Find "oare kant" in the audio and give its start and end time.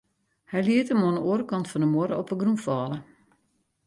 1.29-1.69